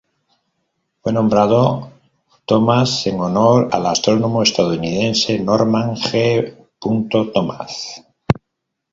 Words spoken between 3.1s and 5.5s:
honor al astrónomo estadounidense